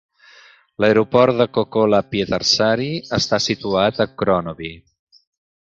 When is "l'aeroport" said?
0.83-1.37